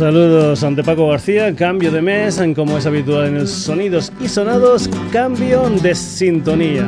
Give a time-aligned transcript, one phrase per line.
[0.00, 4.88] Saludos ante Paco García, cambio de mes, como es habitual en el Sonidos y Sonados,
[5.12, 6.86] cambio de sintonía.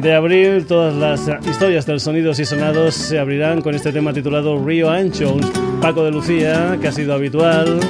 [0.00, 4.64] de abril todas las historias del Sonidos y Sonados se abrirán con este tema titulado
[4.64, 7.80] Río Ancho, un Paco de Lucía que ha sido habitual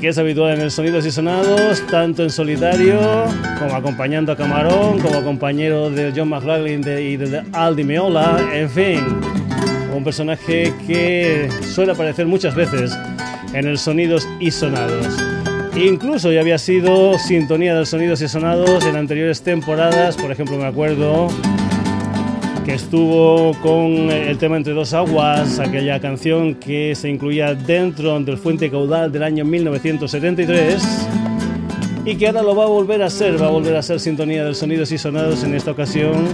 [0.00, 2.98] que es habitual en el Sonidos y Sonados, tanto en solitario
[3.58, 9.00] como acompañando a Camarón, como compañero de John McLaughlin y de Aldi Meola, en fin,
[9.94, 12.96] un personaje que suele aparecer muchas veces
[13.52, 15.06] en el Sonidos y Sonados.
[15.76, 20.66] Incluso ya había sido sintonía de Sonidos y Sonados en anteriores temporadas, por ejemplo me
[20.66, 21.28] acuerdo
[22.74, 28.70] estuvo con el tema Entre dos aguas, aquella canción que se incluía dentro del Fuente
[28.70, 31.08] Caudal del año 1973
[32.04, 34.44] y que ahora lo va a volver a ser, va a volver a ser sintonía
[34.44, 36.26] de sonidos y sonados en esta ocasión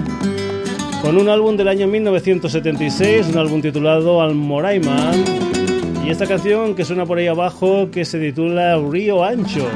[1.01, 5.13] con un álbum del año 1976, un álbum titulado Almoraima
[6.05, 9.67] y esta canción que suena por ahí abajo que se titula Río Ancho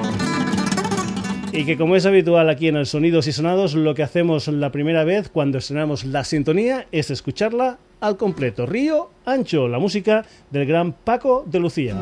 [1.52, 4.70] y que como es habitual aquí en el Sonidos y Sonados, lo que hacemos la
[4.70, 8.66] primera vez cuando estrenamos la sintonía es escucharla al completo.
[8.66, 11.96] Río Ancho, la música del gran Paco de Lucía.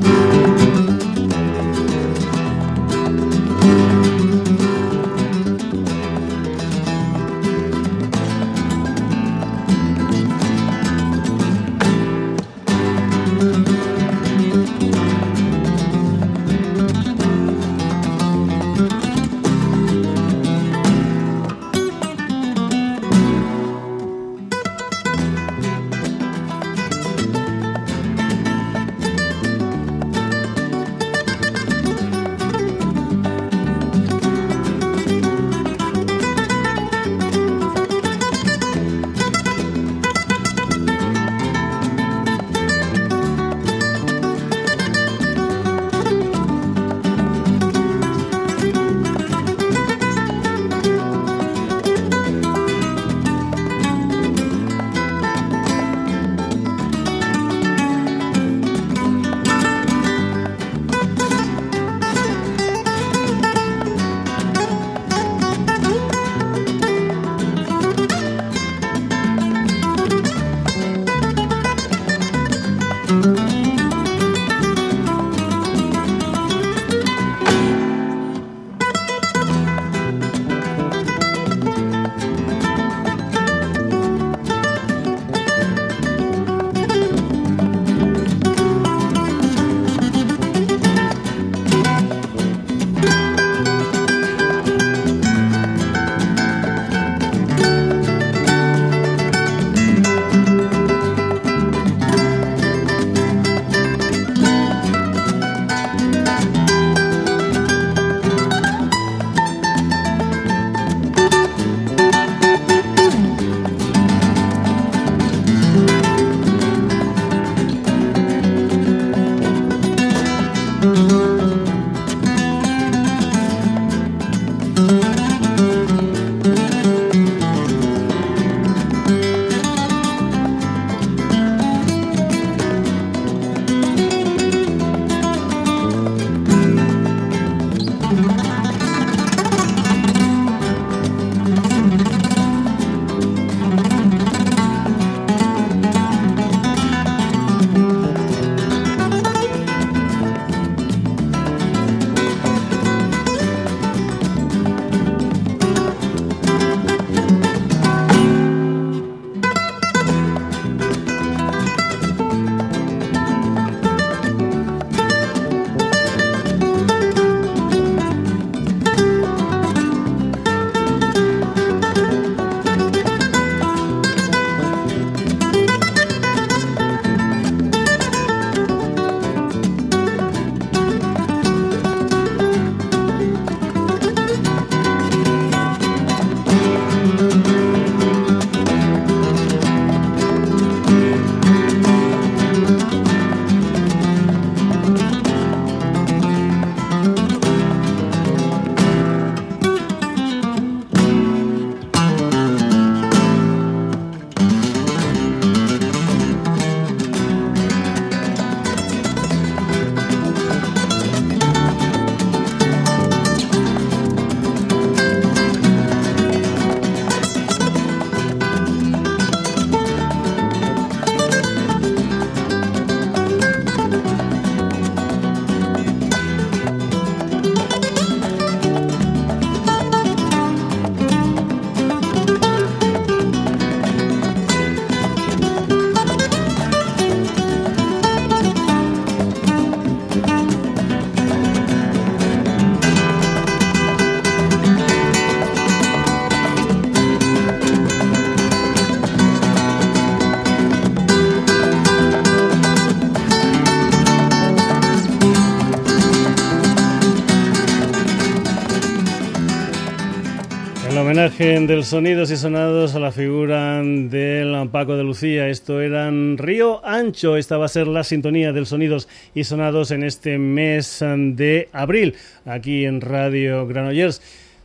[261.28, 265.49] Homenaje del Sonidos y Sonados a la figura del Paco de Lucía.
[265.49, 267.37] Esto eran Río Ancho.
[267.37, 272.14] Esta va a ser la sintonía del Sonidos y Sonados en este mes de abril,
[272.47, 274.23] aquí en Radio Granollers.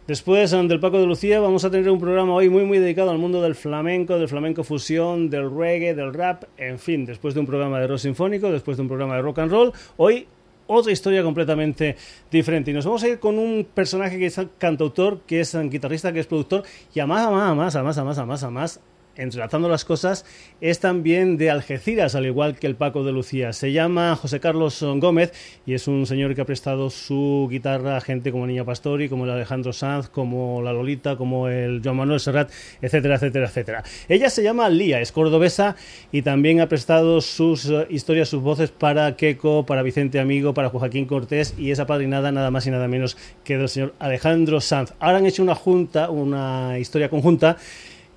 [0.07, 3.18] Después del Paco de Lucía vamos a tener un programa hoy muy muy dedicado al
[3.18, 7.45] mundo del flamenco, del flamenco fusión, del reggae, del rap, en fin, después de un
[7.45, 10.27] programa de rock sinfónico, después de un programa de rock and roll, hoy
[10.74, 11.96] otra historia completamente
[12.31, 12.72] diferente.
[12.72, 16.20] Y nos vamos a ir con un personaje que es cantautor, que es guitarrista, que
[16.20, 18.44] es productor, y a más, a más, a más, a más, a más, a más,
[18.44, 18.80] a más,
[19.15, 20.25] entrelazando las cosas,
[20.62, 23.54] es también de Algeciras, al igual que el Paco de Lucía.
[23.54, 25.33] Se llama José Carlos Gómez
[25.65, 29.25] y es un señor que ha prestado su guitarra a gente como Niña Pastori, como
[29.25, 32.51] el Alejandro Sanz, como la Lolita, como el Joan Manuel Serrat,
[32.81, 33.83] etcétera, etcétera, etcétera.
[34.10, 35.75] Ella se llama Lía, es cordobesa
[36.12, 40.69] y también ha prestado sus eh, historias, sus voces para Keiko, para Vicente Amigo, para
[40.69, 44.94] Joaquín Cortés y esa padrinada nada más y nada menos que del señor Alejandro Sanz.
[45.00, 47.57] Ahora han hecho una junta, una historia conjunta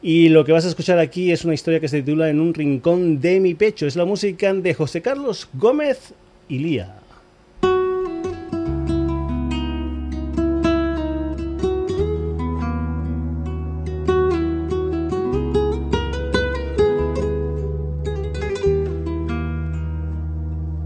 [0.08, 2.54] y lo que vas a escuchar aquí es una historia que se titula En un
[2.54, 3.88] rincón de mi pecho.
[3.88, 6.14] Es la música de José Carlos Gómez
[6.48, 7.00] y Lía.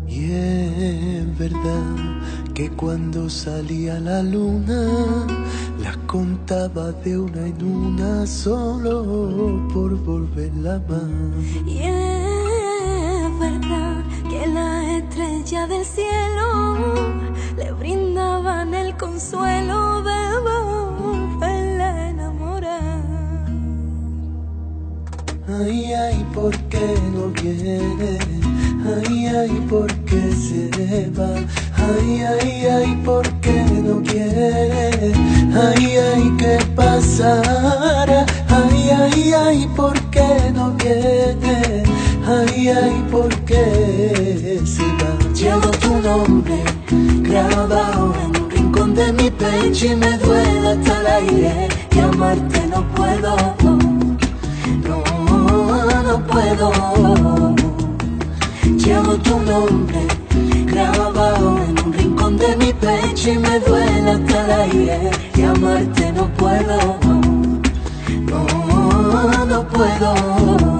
[0.09, 2.23] Y es verdad
[2.55, 5.20] que cuando salía la luna
[6.11, 11.09] contaba de una en una solo por volverla más.
[11.65, 17.07] Y es verdad que la estrella del cielo
[17.57, 23.47] le brindaban el consuelo de volverla a enamorar.
[25.61, 28.19] Ay, ay, ¿por qué no viene?
[28.97, 31.31] Ay, ay, ¿por qué se va?
[31.99, 35.12] Ay, ay, ay, ¿por qué no quiere?
[35.54, 38.25] Ay, ay, ¿qué pasará?
[38.49, 41.82] Ay, ay, ay, ¿por qué no viene?
[42.26, 45.32] Ay, ay, ¿por qué se va?
[45.35, 46.62] Llevo tu nombre
[47.23, 51.68] grabado en un rincón de mi pecho y me duele hasta el aire.
[51.97, 53.78] Y amarte no puedo, no,
[56.02, 56.70] no puedo.
[58.76, 60.20] Llevo tu nombre
[61.85, 66.99] un rincón de mi pecho y me duela cada aire y amarte no puedo,
[68.27, 70.80] no, no puedo.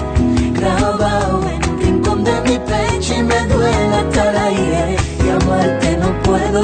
[3.11, 6.63] si me duele hasta el eh, aire y amarte no puedo.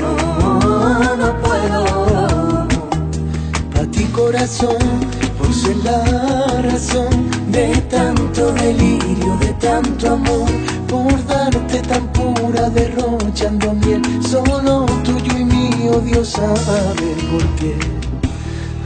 [0.00, 1.84] No, no puedo.
[3.80, 4.78] A ti corazón,
[5.38, 10.50] por ser la razón de tanto delirio, de tanto amor,
[10.88, 17.95] por darte tan pura derrochando miel, solo tuyo y mío, Dios sabe por qué.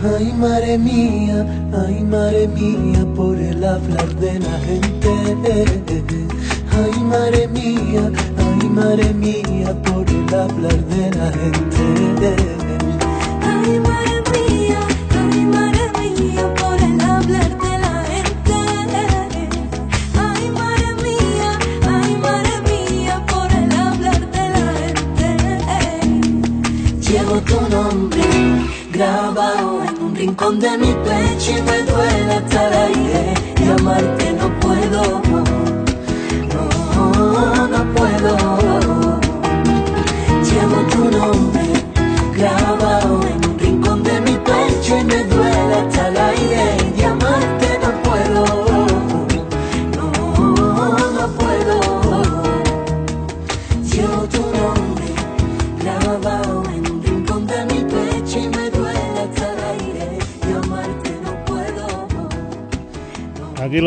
[0.03, 5.67] Ay, madre mía, ay, madre mía, por el hablar de la gente.
[6.73, 12.70] Ay, madre mía, ay, madre mía, por el hablar de la gente.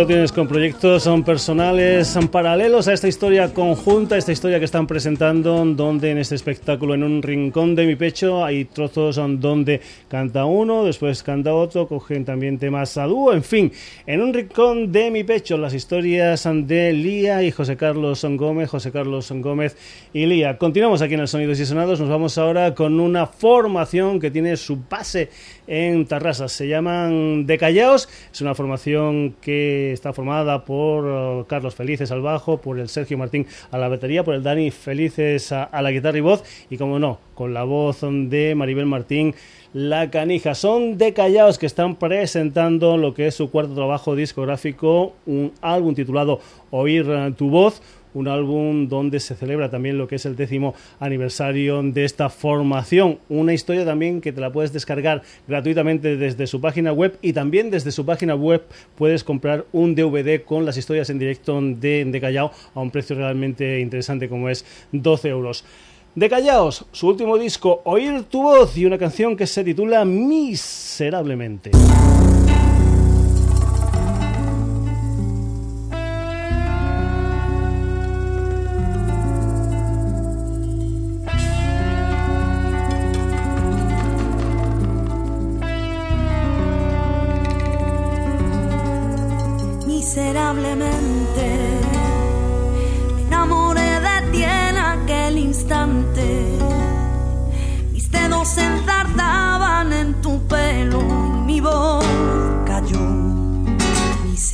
[0.07, 4.87] Tienes con proyectos son personales, son paralelos a esta historia conjunta, esta historia que están
[4.87, 10.45] presentando, donde en este espectáculo, en un rincón de mi pecho, hay trozos donde canta
[10.45, 13.71] uno, después canta otro, cogen también temas a dúo, en fin,
[14.05, 18.91] en un rincón de mi pecho, las historias de Lía y José Carlos Gómez, José
[18.91, 19.77] Carlos Gómez
[20.13, 20.57] y Lía.
[20.57, 24.57] Continuamos aquí en el Sonidos y Sonados, nos vamos ahora con una formación que tiene
[24.57, 25.29] su base
[25.67, 26.47] en Tarrasa.
[26.47, 28.09] Se llaman Decallaos.
[28.31, 33.17] Es una formación que está formada por uh, Carlos Felices al bajo, por el Sergio
[33.17, 36.99] Martín a la batería, por el Dani Felices a, la guitarra y voz y, como
[36.99, 39.35] no, con la voz de Maribel Martín.
[39.73, 45.51] La Canija son Decallaos que están presentando lo que es su cuarto trabajo discográfico, un
[45.61, 47.81] álbum titulado Oír tu voz,
[48.13, 53.19] un álbum donde se celebra también lo que es el décimo aniversario de esta formación.
[53.29, 57.71] Una historia también que te la puedes descargar gratuitamente desde su página web y también
[57.71, 58.63] desde su página web
[58.95, 63.15] puedes comprar un DVD con las historias en directo de, de Callao a un precio
[63.15, 65.63] realmente interesante como es 12 euros.
[66.15, 71.71] De Callaos, su último disco, Oír tu voz y una canción que se titula Miserablemente.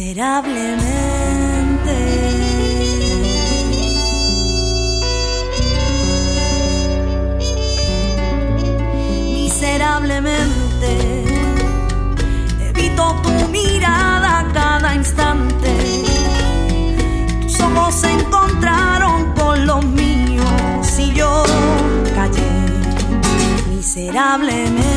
[0.09, 1.97] Miserablemente.
[9.33, 10.91] Miserablemente
[12.69, 15.75] evito tu mirada cada instante.
[17.41, 21.43] Tus ojos se encontraron con los míos y yo
[22.15, 22.49] callé
[23.69, 24.88] miserablemente.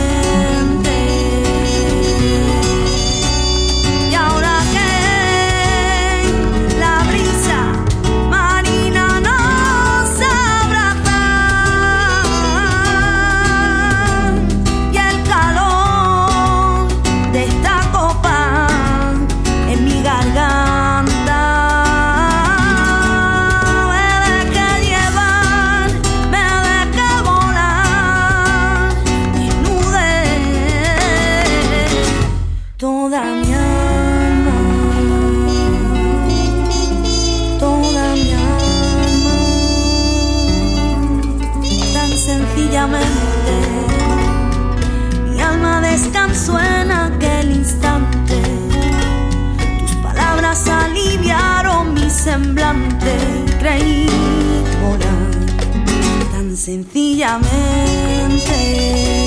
[56.62, 59.22] sencillamente.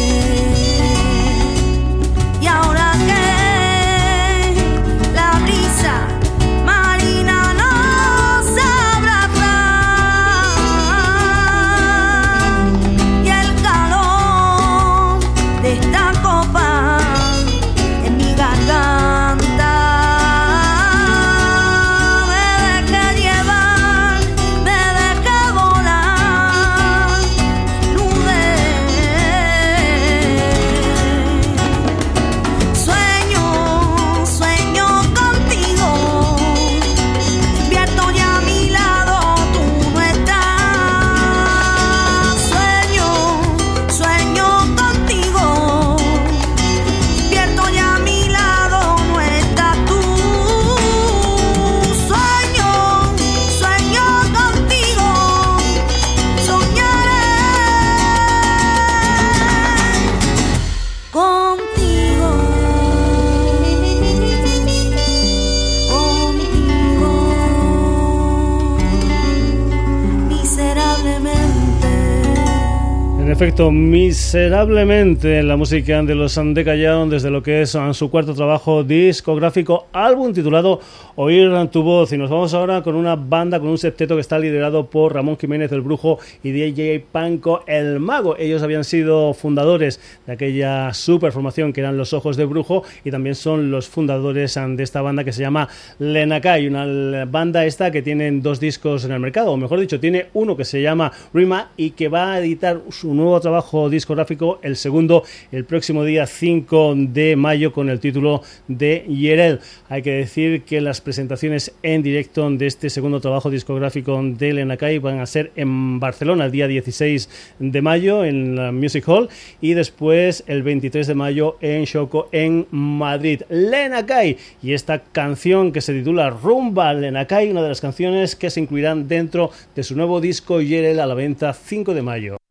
[73.69, 79.87] Miserablemente en la música de los Callao desde lo que es su cuarto trabajo discográfico,
[79.91, 80.79] álbum titulado
[81.17, 82.13] Oír tu voz.
[82.13, 85.37] Y nos vamos ahora con una banda, con un septeto que está liderado por Ramón
[85.37, 88.37] Jiménez el Brujo y DJ Panco el Mago.
[88.37, 93.11] Ellos habían sido fundadores de aquella super formación que eran Los Ojos de Brujo y
[93.11, 95.67] también son los fundadores de esta banda que se llama
[95.99, 100.27] Lenakai, una banda esta que tiene dos discos en el mercado, o mejor dicho, tiene
[100.33, 104.59] uno que se llama Rima y que va a editar su nuevo nuevo trabajo discográfico,
[104.61, 109.59] el segundo el próximo día 5 de mayo con el título de Yerel.
[109.89, 114.99] Hay que decir que las presentaciones en directo de este segundo trabajo discográfico de Lenacay
[114.99, 119.73] van a ser en Barcelona el día 16 de mayo en la Music Hall y
[119.73, 123.41] después el 23 de mayo en Choco en Madrid.
[123.49, 128.59] Lenacay y esta canción que se titula Rumba Lenacay, una de las canciones que se
[128.59, 132.44] incluirán dentro de su nuevo disco Yerel a la venta 5 de mayo.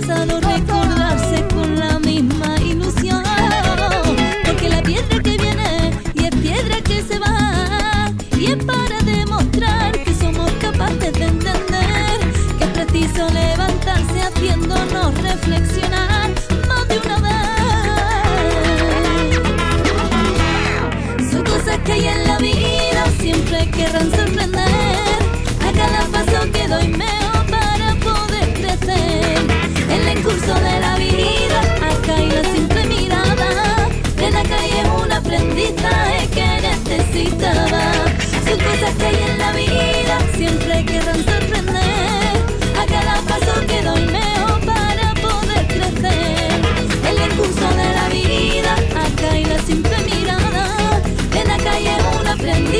[0.00, 0.29] 重ね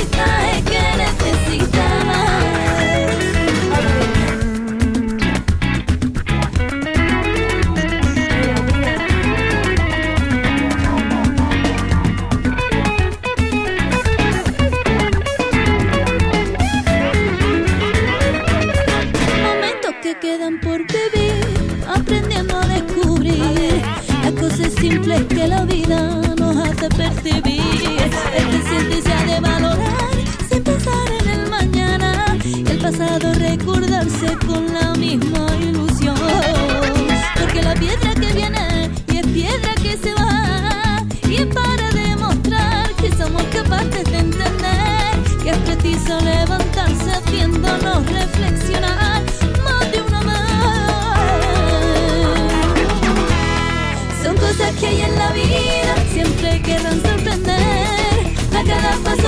[0.00, 0.49] He's mine.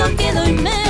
[0.03, 0.82] contigo y me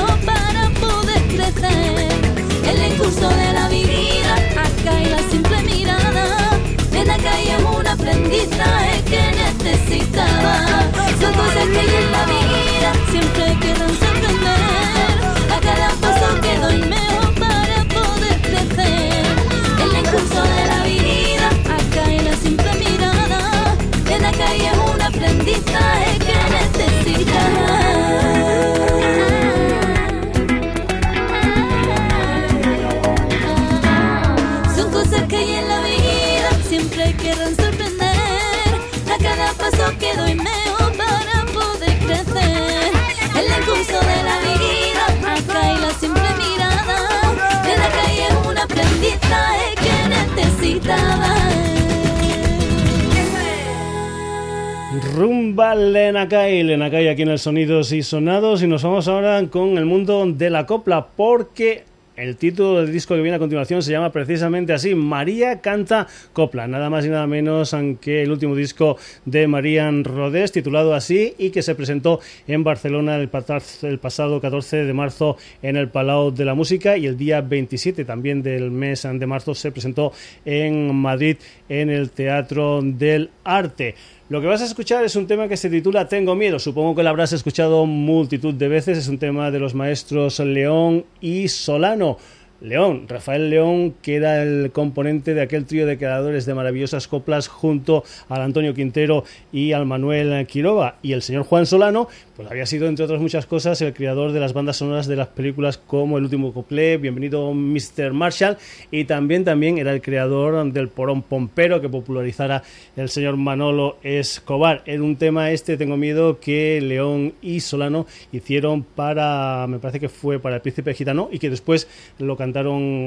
[55.56, 58.64] Elena Kai aquí en el Sonidos y Sonados.
[58.64, 61.84] Y nos vamos ahora con el mundo de la copla porque
[62.16, 66.68] el título del disco que viene a continuación se llama precisamente así, María canta copla,
[66.68, 71.50] nada más y nada menos que el último disco de Marían Rodés, titulado así, y
[71.50, 76.54] que se presentó en Barcelona el, pasado 14 de marzo en el Palau de la
[76.54, 80.14] Música y el día 27 también del mes de marzo se presentó
[80.46, 81.38] en Madrid
[81.68, 83.96] en el Teatro del Arte.
[84.30, 86.58] Lo que vas a escuchar es un tema que se titula Tengo miedo.
[86.58, 88.98] Supongo que lo habrás escuchado multitud de veces.
[88.98, 92.18] Es un tema de los maestros León y Solano.
[92.64, 93.08] León.
[93.10, 98.06] Rafael León, que era el componente de aquel trío de creadores de maravillosas coplas junto
[98.30, 100.96] al Antonio Quintero y al Manuel Quiroga.
[101.02, 104.40] Y el señor Juan Solano, pues había sido, entre otras muchas cosas, el creador de
[104.40, 108.14] las bandas sonoras de las películas como El último couplet, Bienvenido Mr.
[108.14, 108.58] Marshall,
[108.92, 112.64] y también, también era el creador del Porón Pompero que popularizara
[112.96, 114.84] el señor Manolo Escobar.
[114.86, 120.08] Era un tema este, tengo miedo, que León y Solano hicieron para, me parece que
[120.08, 122.53] fue para el Príncipe Gitano, y que después lo cantaron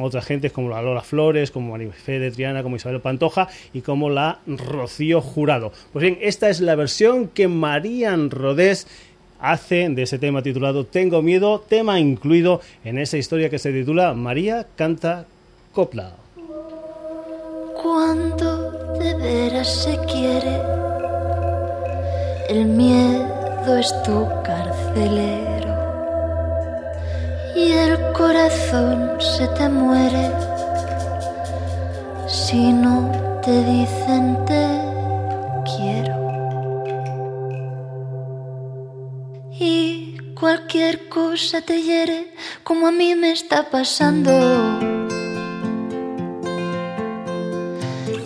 [0.03, 4.11] otras gentes como la Lola Flores, como Marifé de Triana, como Isabel Pantoja y como
[4.11, 5.73] la Rocío Jurado.
[5.93, 8.87] Pues bien, esta es la versión que Marían Rodés
[9.41, 14.15] hace de ese tema titulado Tengo miedo, tema incluido en esa historia que se titula
[14.15, 15.27] María canta
[15.73, 16.13] copla.
[17.83, 20.61] Cuando de veras se quiere,
[22.49, 25.56] el miedo es tu carcelero
[27.57, 30.31] y el corazón se te muere
[32.29, 33.11] si no
[33.43, 34.65] te dicen te
[35.65, 36.17] quiero.
[39.59, 44.33] Y cualquier cosa te hiere como a mí me está pasando.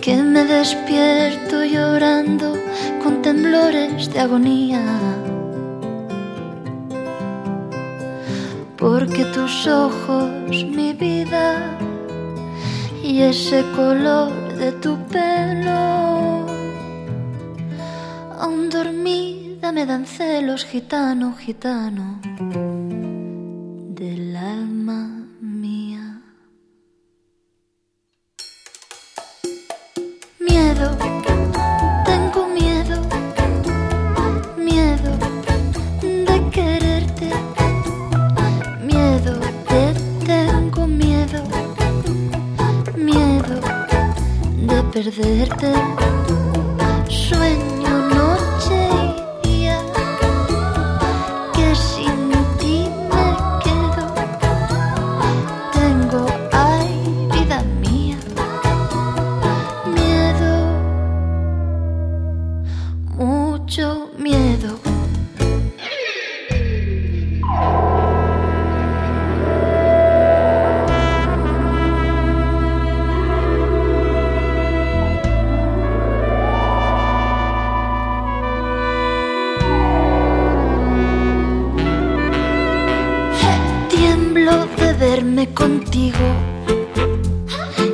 [0.00, 2.56] Que me despierto llorando
[3.00, 5.19] con temblores de agonía.
[8.80, 11.76] Porque tus ojos, mi vida,
[13.04, 16.46] y ese color de tu pelo,
[18.40, 22.20] aún dormida me dan celos, gitano, gitano,
[23.94, 25.19] del alma
[45.02, 46.49] perderte.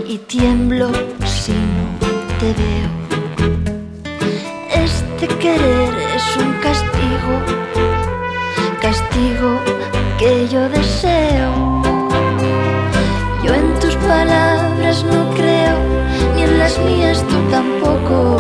[0.06, 0.88] Y tiemblo
[1.24, 1.86] si no
[2.38, 2.90] te veo.
[4.84, 7.34] Este querer es un castigo,
[8.80, 9.58] castigo
[10.18, 11.50] que yo deseo.
[13.42, 15.76] Yo en tus palabras no creo,
[16.36, 18.35] ni en las mías tú tampoco.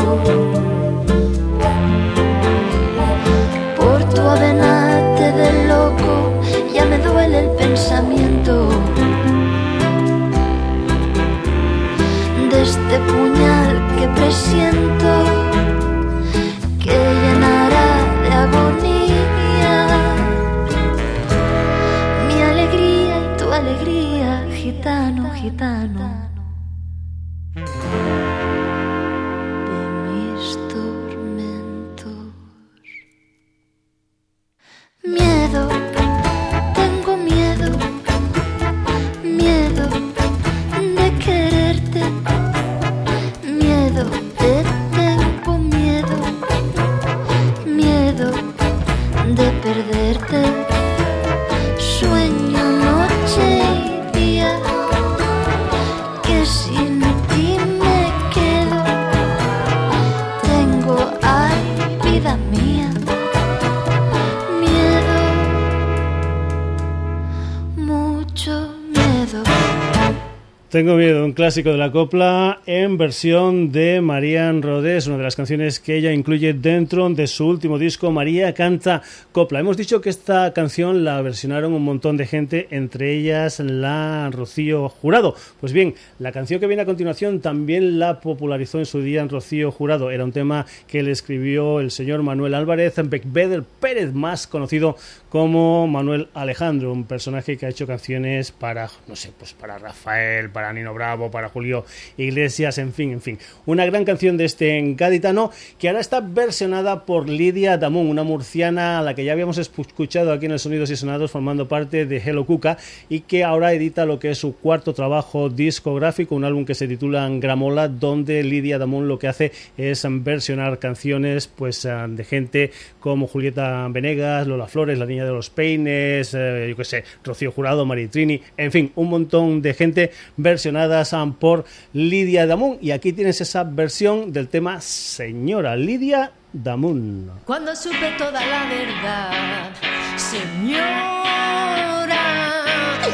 [71.46, 76.12] Clásico de la copla en versión de Marían Rodés, una de las canciones que ella
[76.12, 79.60] incluye dentro de su último disco, María canta copla.
[79.60, 84.88] Hemos dicho que esta canción la versionaron un montón de gente, entre ellas la Rocío
[84.88, 85.36] Jurado.
[85.60, 89.28] Pues bien, la canción que viene a continuación también la popularizó en su día en
[89.28, 90.10] Rocío Jurado.
[90.10, 94.96] Era un tema que le escribió el señor Manuel Álvarez Beckbeder Pérez, más conocido
[95.28, 100.50] como Manuel Alejandro, un personaje que ha hecho canciones para, no sé, pues para Rafael,
[100.50, 101.84] para Nino Bravo, para Julio
[102.16, 103.38] Iglesias, en fin, en fin.
[103.66, 108.98] Una gran canción de este gaditano que ahora está versionada por Lidia Damón, una murciana
[108.98, 112.16] a la que ya habíamos escuchado aquí en el Sonidos y Sonados formando parte de
[112.16, 112.78] Hello Cuca
[113.10, 116.88] y que ahora edita lo que es su cuarto trabajo discográfico, un álbum que se
[116.88, 122.70] titula Gramola, donde Lidia Damón lo que hace es versionar canciones pues eh, de gente
[123.00, 127.52] como Julieta Venegas, Lola Flores, La Niña de los Peines, eh, yo qué sé, Rocío
[127.52, 132.78] Jurado, Maritrini, en fin, un montón de gente versionadas por Lidia Damón.
[132.80, 137.30] Y aquí tienes esa versión del tema Señora Lidia Damón.
[137.44, 139.70] Cuando supe toda la verdad,
[140.16, 142.04] Señora,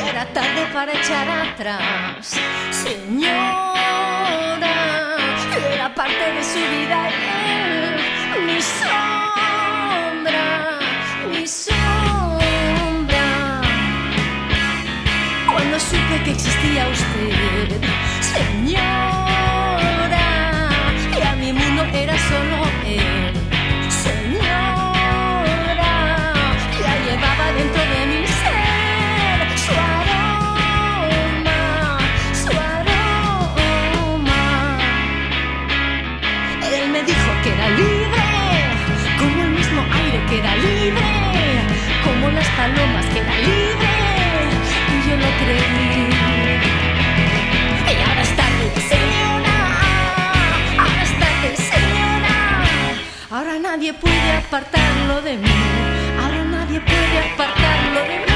[0.09, 2.37] era tarde para echar atrás,
[2.71, 3.57] Señora,
[5.75, 7.11] era parte de su vida
[8.47, 10.45] mi sombra,
[11.31, 11.81] mi sombra.
[15.53, 17.81] Cuando supe que existía usted,
[18.21, 19.22] señora,
[42.63, 43.93] palomas que era libre,
[44.93, 46.05] y yo lo creí.
[47.91, 49.57] Y ahora es tarde, señora,
[50.83, 52.37] ahora es tarde, señora,
[53.31, 55.57] ahora nadie puede apartarlo de mí,
[56.23, 58.32] ahora nadie puede apartarlo de mí.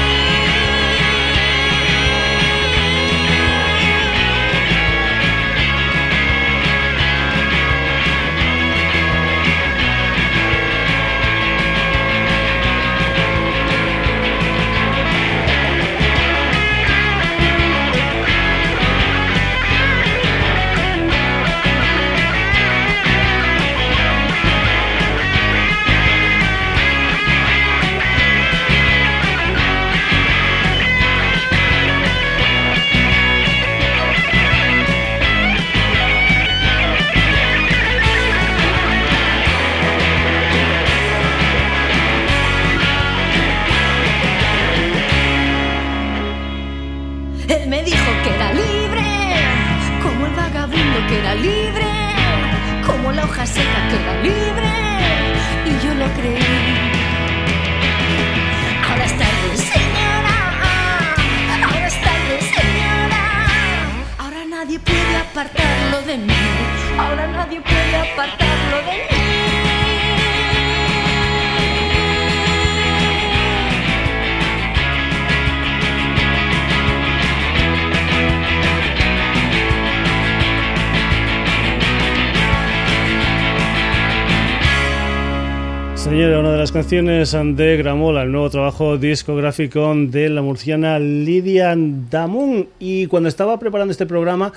[86.77, 92.69] Canciones de Gramola, el nuevo trabajo discográfico de la murciana Lidia Damun.
[92.77, 94.53] Y cuando estaba preparando este programa,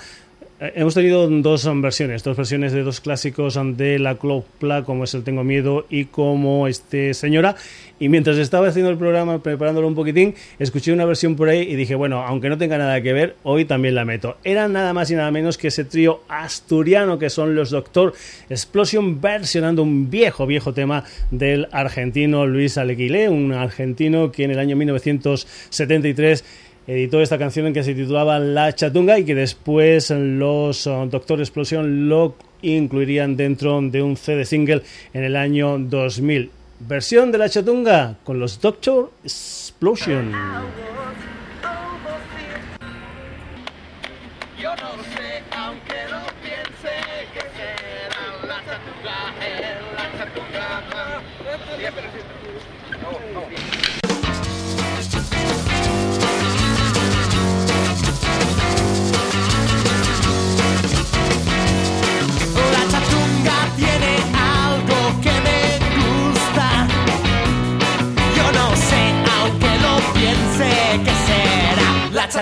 [0.61, 5.23] hemos tenido dos versiones, dos versiones de dos clásicos de la Clopla, como es el
[5.23, 7.55] Tengo Miedo y como este Señora.
[7.99, 11.75] Y mientras estaba haciendo el programa, preparándolo un poquitín, escuché una versión por ahí y
[11.75, 14.37] dije, bueno, aunque no tenga nada que ver, hoy también la meto.
[14.43, 18.13] Era nada más y nada menos que ese trío asturiano que son los Doctor
[18.49, 24.59] Explosion versionando un viejo, viejo tema del argentino Luis Aleguilé, un argentino que en el
[24.59, 26.43] año 1973
[26.87, 32.09] editó esta canción que se titulaba La Chatunga y que después los uh, Doctor Explosion
[32.09, 34.81] lo incluirían dentro de un CD single
[35.13, 36.51] en el año 2000.
[36.79, 40.31] Versión de La Chatunga con los Doctor Explosion.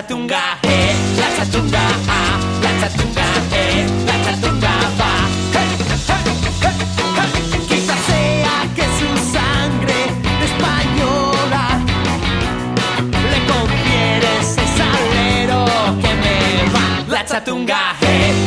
[0.00, 5.12] Chatunga, eh, la chatunga, ah, la chatunga, eh, la chatunga va.
[7.68, 9.98] Quizás sea que su sangre
[10.48, 11.64] española
[13.30, 15.64] le confiere ese salero
[16.00, 16.38] que me
[16.74, 16.86] va.
[17.08, 18.39] La chatunga, eh,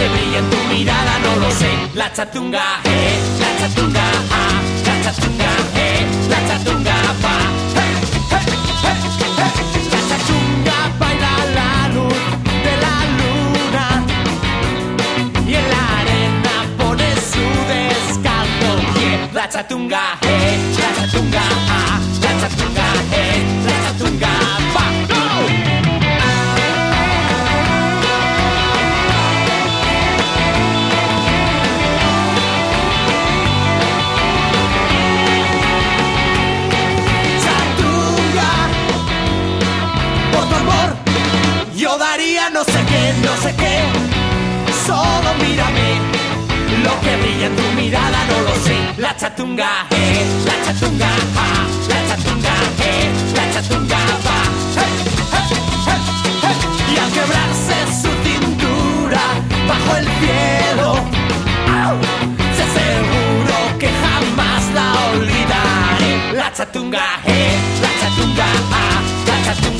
[0.00, 1.70] que brilla en tu mirada no lo sé.
[1.94, 4.06] La chatunga, eh, la chatunga,
[4.40, 7.34] ah, la chatunga, eh, la chatunga, pa.
[7.76, 7.92] Hey,
[8.32, 8.44] hey,
[8.82, 8.96] hey,
[9.32, 9.48] hey.
[9.92, 12.22] La chatunga baila la luz
[12.66, 13.86] de la luna
[15.50, 18.70] y en la arena pone su descanso.
[18.98, 21.44] Yeah, la chatunga, eh, la chatunga,
[21.76, 21.79] ah,
[44.90, 45.88] Solo mírame,
[46.82, 48.76] lo que brilla en tu mirada no lo sé.
[48.96, 52.54] La chatunga, eh, la chatunga, ah, la chatunga,
[52.88, 54.38] eh, la chatunga, va.
[56.92, 59.22] Y al quebrarse su cintura
[59.68, 60.88] bajo el cielo,
[61.84, 61.96] ¡au!
[62.56, 66.32] sé seguro que jamás la olvidaré.
[66.32, 69.79] La chatunga, eh, la chatunga, ah, la chatunga,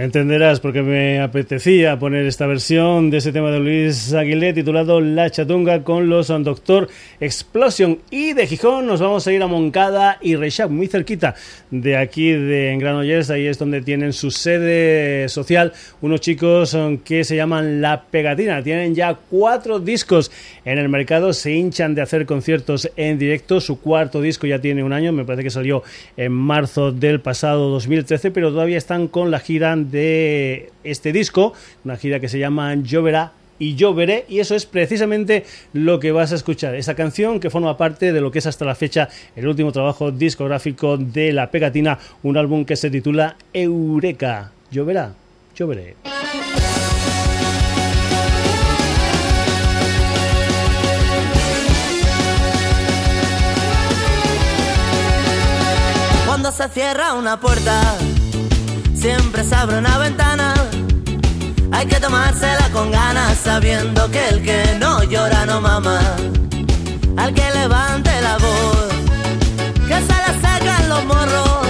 [0.00, 5.28] Entenderás porque me apetecía poner esta versión de ese tema de Luis Aguilé titulado La
[5.28, 6.88] Chatunga con los Doctor
[7.20, 7.98] Explosion.
[8.10, 11.34] Y de Gijón nos vamos a ir a Moncada y Reixac, muy cerquita
[11.70, 13.28] de aquí de Granollers.
[13.28, 18.62] Ahí es donde tienen su sede social unos chicos um, que se llaman La Pegatina.
[18.62, 20.32] Tienen ya cuatro discos
[20.64, 23.60] en el mercado, se hinchan de hacer conciertos en directo.
[23.60, 25.82] Su cuarto disco ya tiene un año, me parece que salió
[26.16, 31.52] en marzo del pasado 2013, pero todavía están con la gira de este disco,
[31.84, 36.12] una gira que se llama Lloverá y yo veré, y eso es precisamente lo que
[36.12, 36.74] vas a escuchar.
[36.74, 40.10] Esa canción que forma parte de lo que es hasta la fecha el último trabajo
[40.10, 44.50] discográfico de La Pegatina, un álbum que se titula Eureka.
[44.70, 45.12] Lloverá,
[45.54, 45.96] yo veré.
[56.26, 57.98] Cuando se cierra una puerta,
[59.00, 60.52] siempre se abre una ventana.
[61.72, 66.00] Hay que tomársela con ganas, sabiendo que el que no llora no mama.
[67.16, 68.88] Al que levante la voz,
[69.88, 71.66] que se le secan los morros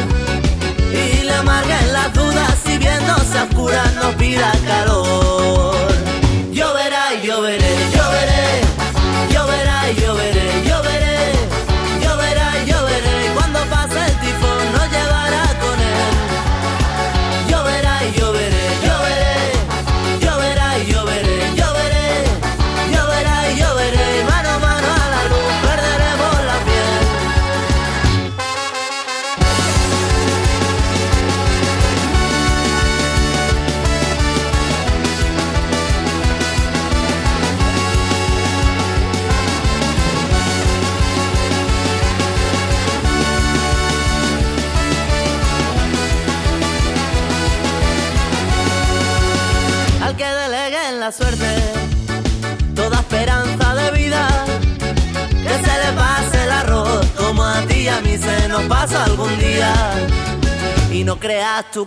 [0.92, 2.54] y le amarguen las dudas.
[2.64, 5.76] Si viéndose a oscuras no pida calor.
[6.52, 8.29] Lloverá y lloveré, lloveré,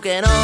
[0.00, 0.43] que no,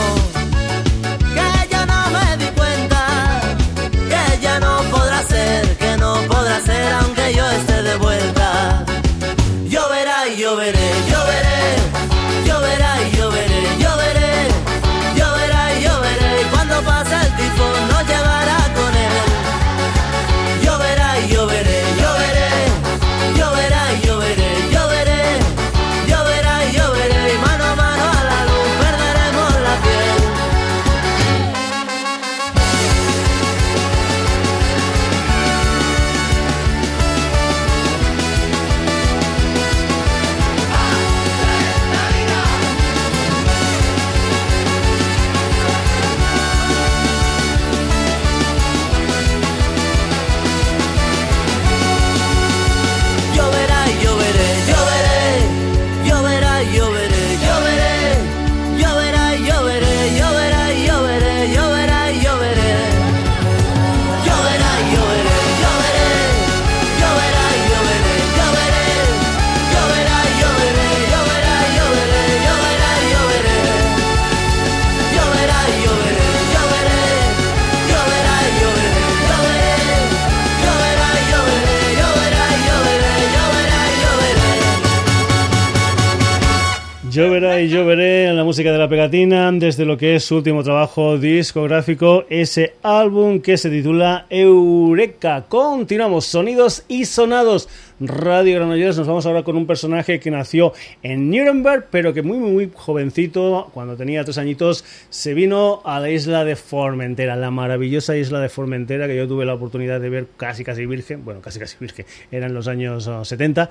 [87.21, 90.63] Lloverá y lloveré en la música de la pegatina desde lo que es su último
[90.63, 95.45] trabajo discográfico, ese álbum que se titula Eureka.
[95.47, 97.69] Continuamos, sonidos y sonados.
[98.01, 102.39] Radio Granollers, nos vamos ahora con un personaje que nació en Nuremberg, pero que muy,
[102.39, 108.17] muy jovencito, cuando tenía tres añitos, se vino a la isla de Formentera, la maravillosa
[108.17, 111.59] isla de Formentera que yo tuve la oportunidad de ver casi, casi virgen, bueno, casi,
[111.59, 113.69] casi virgen, eran los años 70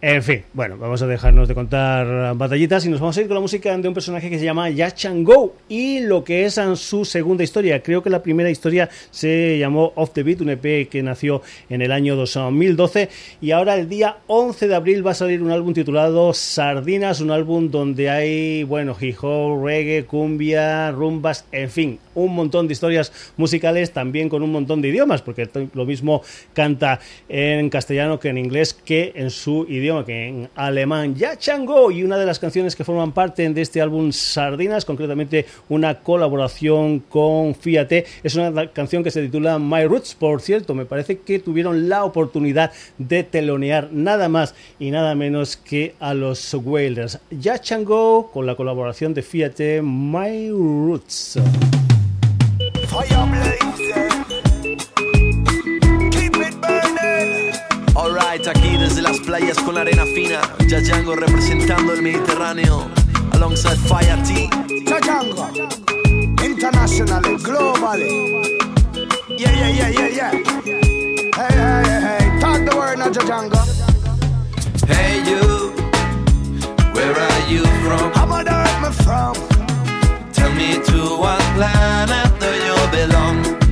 [0.00, 3.34] en fin, bueno, vamos a dejarnos de contar batallitas y nos vamos a ir con
[3.34, 4.94] la música de un personaje que se llama Ya
[5.24, 7.82] Go y lo que es su segunda historia.
[7.82, 11.82] Creo que la primera historia se llamó Off the Beat, un EP que nació en
[11.82, 13.08] el año 2012
[13.40, 17.32] y ahora el día 11 de abril va a salir un álbum titulado Sardinas, un
[17.32, 23.32] álbum donde hay, bueno, hip hop, reggae, cumbia, rumbas, en fin, un montón de historias
[23.36, 26.22] musicales también con un montón de idiomas, porque lo mismo
[26.52, 31.90] canta en castellano que en inglés que en su idioma que en alemán, Ya Chango,
[31.90, 36.98] y una de las canciones que forman parte de este álbum Sardinas, concretamente una colaboración
[37.00, 41.38] con Fiat, es una canción que se titula My Roots, por cierto, me parece que
[41.38, 47.18] tuvieron la oportunidad de telonear nada más y nada menos que a los Wailers.
[47.30, 51.38] Ya Chango con la colaboración de Fiat, My Roots.
[57.98, 62.86] Alright, aquí desde las playas con la arena fina, Yayango representando el Mediterráneo,
[63.32, 64.48] alongside Fire T.
[64.86, 65.50] Yayango,
[66.44, 68.08] internationally, globally.
[69.36, 70.30] Yeah, yeah, yeah, yeah, yeah.
[70.30, 73.58] Hey, hey, hey, hey, talk the word now, Jajango.
[74.86, 75.72] Hey, you,
[76.92, 78.12] where are you from?
[78.12, 79.34] How about earth me from?
[80.32, 83.67] Tell me to what planet do you belong?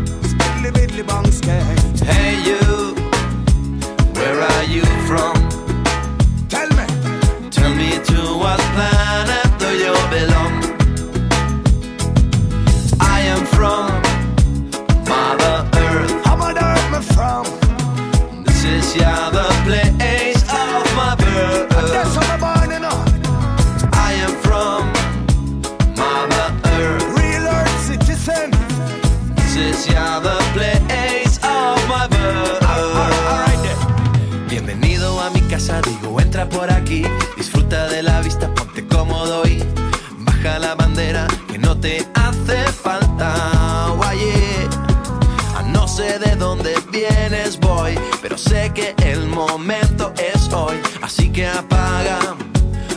[48.76, 50.76] Que el momento es hoy.
[51.00, 52.18] Así que apaga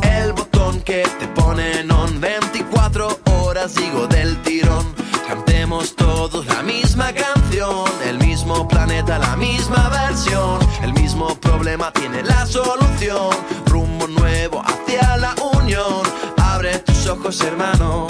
[0.03, 1.89] El botón que te pone en
[2.21, 4.95] 24 horas, digo, del tirón.
[5.27, 12.23] Cantemos todos la misma canción, el mismo planeta, la misma versión, el mismo problema tiene
[12.23, 13.31] la solución.
[13.67, 16.03] Rumbo nuevo hacia la unión.
[16.37, 18.07] Abre tus ojos, hermano,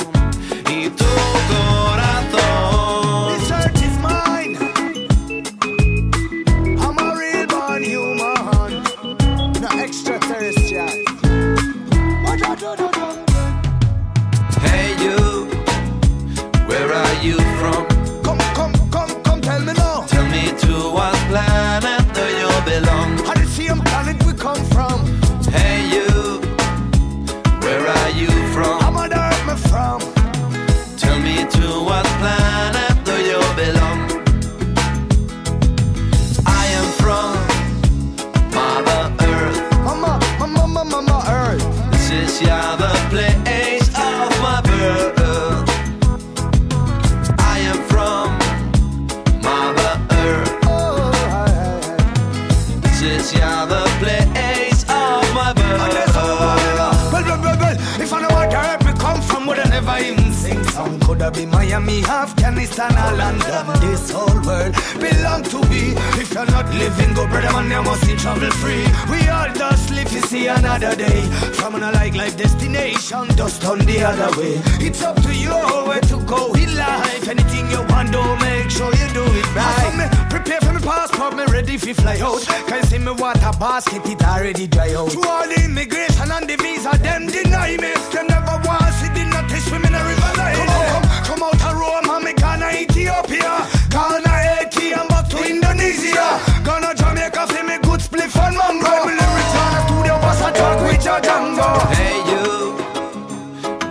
[61.35, 63.67] been Miami, Afghanistan, or London.
[63.81, 65.95] This whole world belong to we.
[66.21, 68.85] If you're not living go brother, man, you must be trouble free.
[69.11, 71.23] We all just live to see another day.
[71.59, 74.61] From a like life destination, just on the other way.
[74.87, 75.55] It's up to you
[75.89, 77.29] where to go in life.
[77.29, 79.95] Anything you want, do make sure you do it right.
[79.99, 82.43] Me prepare for me passport, me ready fi fly out.
[82.69, 85.11] Can see me water basket, it already dry out.
[85.11, 87.93] To all immigration and the visa, them deny me.
[88.13, 88.84] Them never want
[92.85, 93.53] Ethiopia,
[93.91, 96.27] Ghana, Haiti, and back to Indonesia.
[96.67, 98.93] Ghana, Jamaica, fi me good spliff and mango.
[99.07, 101.71] Me lyrics on the studio, bust a track with your Django.
[101.97, 102.47] Hey you,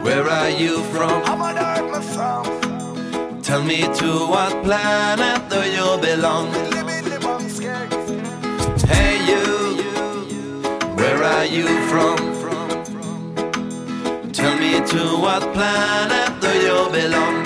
[0.06, 1.18] where are you from?
[1.26, 3.42] I'm on earth, from.
[3.42, 6.52] Tell me to what planet do you belong?
[6.52, 7.90] Billy, Billy, bong, skank.
[8.92, 9.44] Hey you,
[10.98, 12.18] Where are you from?
[14.34, 17.43] Tell me to what planet do you belong?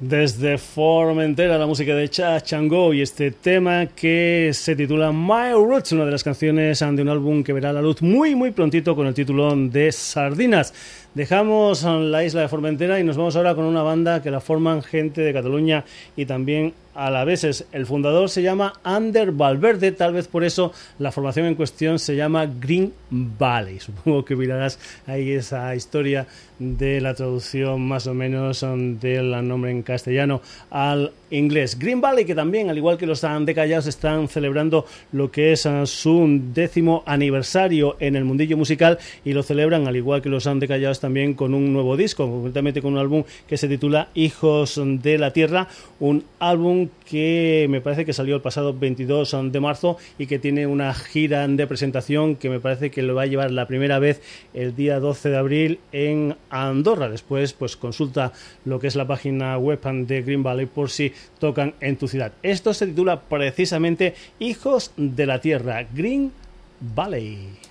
[0.00, 5.92] Desde Formentera, la música de Cha Chango y este tema que se titula My Roots,
[5.92, 9.06] una de las canciones de un álbum que verá la luz muy, muy prontito con
[9.06, 10.72] el título de Sardinas.
[11.14, 14.82] Dejamos la isla de Formentera y nos vamos ahora con una banda que la forman
[14.82, 15.84] gente de Cataluña
[16.16, 20.44] y también a la vez es el fundador se llama Ander Valverde, tal vez por
[20.44, 23.80] eso la formación en cuestión se llama Green Valley.
[23.80, 26.26] Supongo que mirarás ahí esa historia
[26.60, 28.64] de la traducción más o menos
[29.00, 31.78] del nombre en castellano al inglés.
[31.78, 35.86] Green Valley, que también, al igual que los Andecallados, están celebrando lo que es uh,
[35.86, 41.00] su décimo aniversario en el mundillo musical y lo celebran, al igual que los Andecallados,
[41.00, 45.32] también con un nuevo disco, concretamente con un álbum que se titula Hijos de la
[45.32, 45.68] Tierra,
[45.98, 50.66] un álbum que me parece que salió el pasado 22 de marzo y que tiene
[50.66, 54.22] una gira de presentación que me parece que lo va a llevar la primera vez
[54.54, 57.08] el día 12 de abril en Andorra.
[57.08, 58.32] Después, pues consulta
[58.64, 62.32] lo que es la página web de Green Valley por si tocan en tu ciudad.
[62.42, 66.32] Esto se titula precisamente Hijos de la Tierra, Green
[66.80, 67.69] Valley.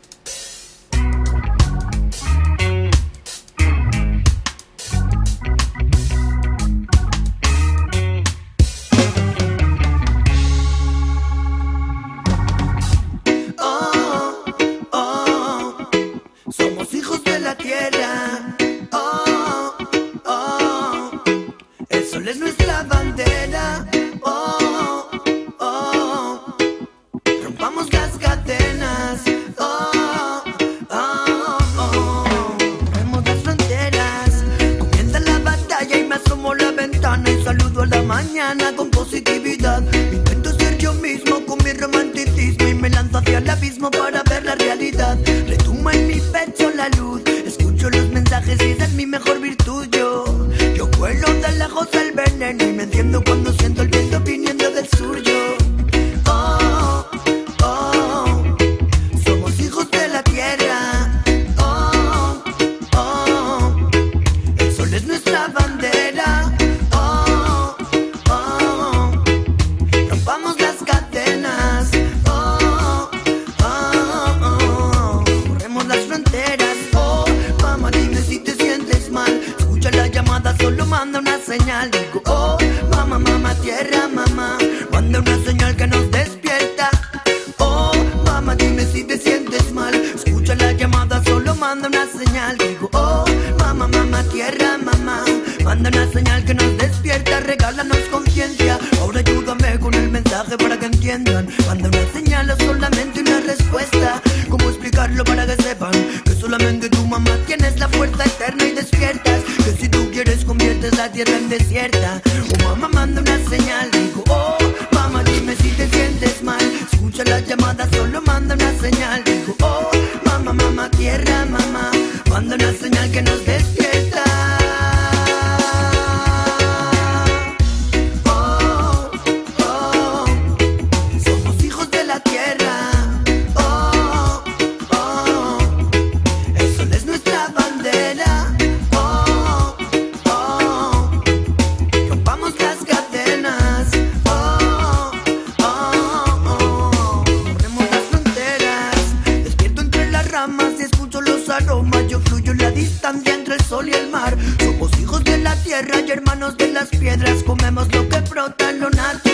[38.23, 39.81] Mañana con positividad.
[40.11, 44.43] Intento ser yo mismo con mi romanticismo y me lanzo hacia el abismo para ver
[44.43, 45.17] la realidad.
[45.47, 49.87] Retuma en mi pecho la luz, escucho los mensajes y esa es mi mejor virtud.
[49.97, 50.25] Yo,
[50.75, 52.78] yo cuelo de lejos el veneno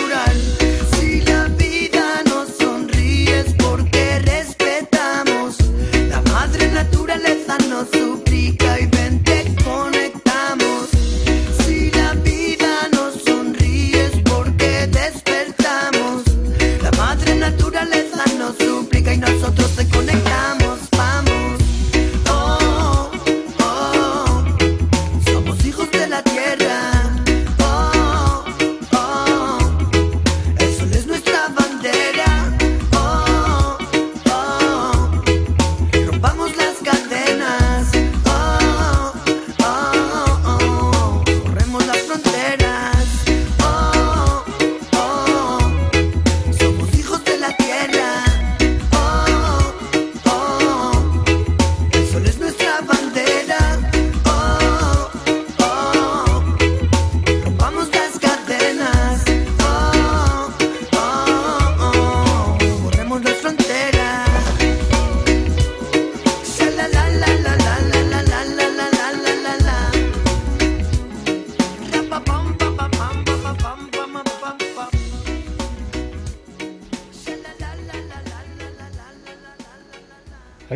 [0.08, 0.65] natural.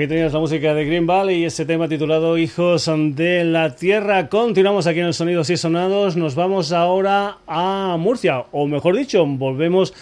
[0.01, 4.31] Aquí tenías la música de Green Valley y ese tema titulado Hijos de la Tierra.
[4.31, 6.17] Continuamos aquí en el Sonidos y Sonados.
[6.17, 9.93] Nos vamos ahora a Murcia, o mejor dicho, volvemos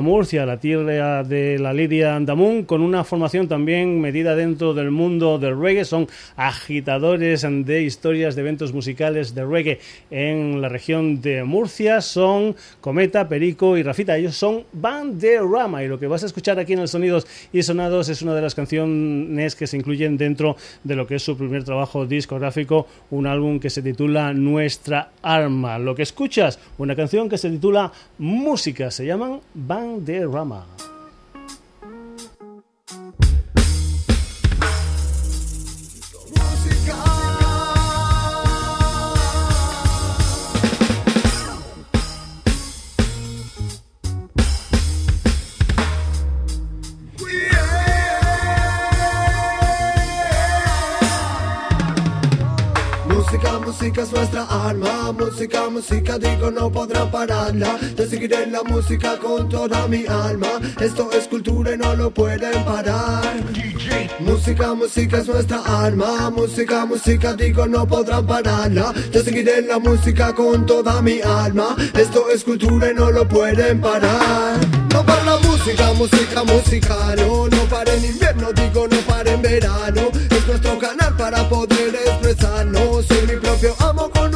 [0.00, 5.38] Murcia, la tierra de la Lidia Andamun, con una formación también medida dentro del mundo
[5.38, 5.84] del reggae.
[5.84, 9.78] Son agitadores de historias de eventos musicales de reggae
[10.10, 12.00] en la región de Murcia.
[12.00, 14.16] Son Cometa, Perico y Rafita.
[14.16, 18.08] Ellos son Banderama y lo que vas a escuchar aquí en el Sonidos y Sonados
[18.08, 21.64] es una de las canciones que se incluyen dentro de lo que es su primer
[21.64, 25.78] trabajo discográfico, un álbum que se titula Nuestra Arma.
[25.78, 30.62] Lo que escuchas, una canción que se titula Música, se llaman Banderama.
[55.76, 57.78] Música, digo no podrán pararla.
[57.96, 60.48] Yo seguiré la música con toda mi alma.
[60.80, 63.34] Esto es cultura y no lo pueden parar.
[64.18, 68.94] Música, música es nuestra arma, música, música, digo no podrán pararla.
[69.12, 71.76] Yo seguiré la música con toda mi alma.
[71.92, 74.58] Esto es cultura y no lo pueden parar.
[74.94, 79.42] No para la música, música, música, no, no para en invierno, digo no para en
[79.42, 80.02] verano.
[80.30, 83.04] Es nuestro canal para poder expresarnos.
[83.04, 84.35] Soy mi propio amo con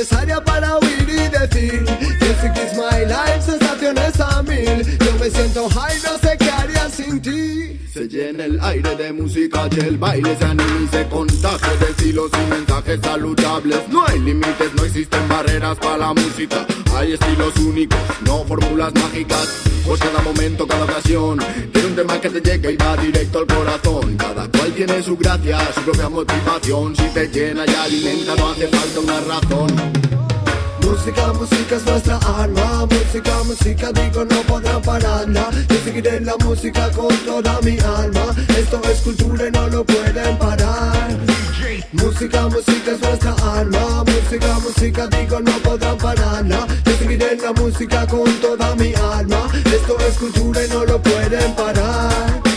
[0.00, 1.82] necesaria para oír y decir.
[2.20, 4.98] Music is my life, sensaciones a mil.
[4.98, 7.69] Yo me siento high, no sé qué haría sin ti.
[8.00, 11.90] Se llena el aire de música y el baile se anima y se contagia de
[11.90, 13.78] estilos y mensajes saludables.
[13.90, 16.66] No hay límites, no existen barreras para la música.
[16.96, 19.48] Hay estilos únicos, no fórmulas mágicas.
[19.84, 21.40] Pues cada momento, cada ocasión,
[21.74, 24.16] tiene un tema que te llega y va directo al corazón.
[24.16, 26.96] Cada cual tiene su gracia, su propia motivación.
[26.96, 29.68] Si te llena y alimenta, no hace falta una razón.
[30.90, 32.84] Música, música es nuestra arma.
[32.86, 38.34] Música, música, digo no podrán pararla Yo seguiré la música con toda mi alma.
[38.58, 41.10] Esto es cultura y no lo pueden parar.
[41.92, 44.04] Música, música es nuestra arma.
[44.04, 49.48] Música, música, digo no podrán pararla Yo seguiré la música con toda mi alma.
[49.66, 52.49] Esto es cultura y no lo pueden parar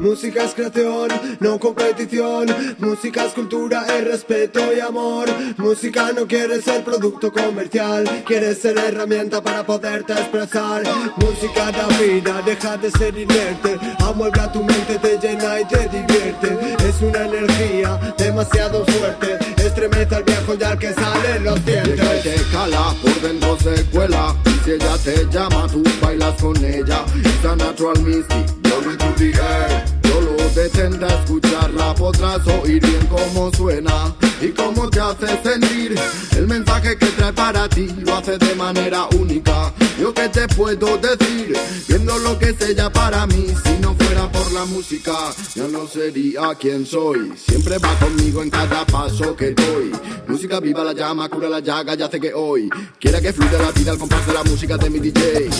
[0.00, 1.08] Música es creación,
[1.40, 2.46] no competición.
[2.78, 5.28] Música es cultura, es respeto y amor.
[5.58, 10.84] Música no quiere ser producto comercial, quiere ser herramienta para poderte expresar.
[11.16, 13.78] Música da vida, deja de ser inerte.
[13.98, 16.76] Amuebla tu mente, te llena y te divierte.
[16.88, 19.38] Es una energía demasiado fuerte.
[19.62, 22.00] Estremece al viejo ya que salen los dientes.
[22.00, 24.34] Llega y te cala, por dentro se cuela.
[24.70, 27.04] Ella te llama, tú bailas con ella.
[27.16, 29.84] It's a natural mystic, going to the air.
[30.04, 35.94] Solo detente a escucharla, podrás oír bien cómo suena y cómo te hace sentir.
[36.36, 39.72] El mensaje que trae para ti lo hace de manera única.
[40.00, 41.56] Yo que te puedo decir,
[41.88, 45.12] viendo lo que es ella para mí, si no fuera por la música,
[45.54, 47.32] yo no sería quien soy.
[47.36, 49.92] Siempre va conmigo en cada paso que doy.
[50.26, 53.72] Música viva la llama, cura la llaga, ya hace que hoy quiera que fluya la
[53.72, 55.50] vida al compás de la música de mi DJ.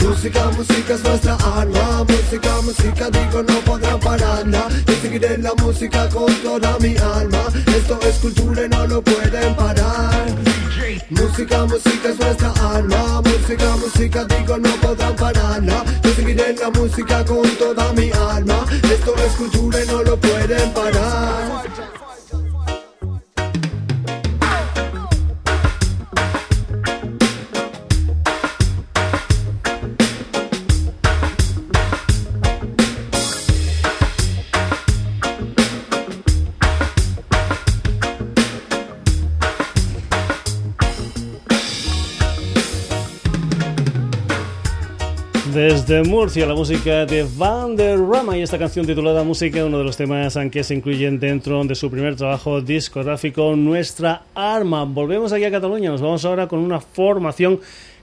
[0.00, 6.08] Música, música es nuestra arma Música, música, digo no podrán pararla Yo seguiré la música
[6.10, 7.42] con toda mi alma.
[7.76, 10.26] Esto es cultura y no lo pueden parar.
[11.10, 17.24] Música, música es nuestra arma Música, música, digo no podrán pararla Yo seguiré la música
[17.24, 18.64] con toda mi alma.
[18.70, 21.67] Esto es cultura y no lo pueden parar
[45.58, 50.38] Desde Murcia, la música de Vanderrama y esta canción titulada Música, uno de los temas
[50.52, 54.84] que se incluyen dentro de su primer trabajo discográfico, Nuestra Arma.
[54.84, 57.58] Volvemos aquí a Cataluña, nos vamos ahora con una formación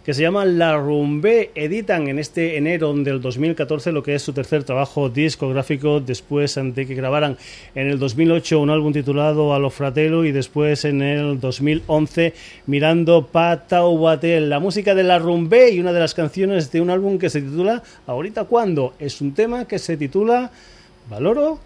[0.06, 1.50] que se llama La Rumbe.
[1.56, 6.86] Editan en este enero del 2014 lo que es su tercer trabajo discográfico después de
[6.86, 7.38] que grabaran
[7.74, 12.36] en el 2008 un álbum titulado A lo Fratello y después en el 2011
[12.68, 14.48] Mirando Pataubatel.
[14.48, 17.42] La música de La Rumbe y una de las canciones de un álbum que se
[17.42, 18.94] titula Ahorita cuando.
[19.00, 20.52] Es un tema que se titula
[21.10, 21.60] Valoro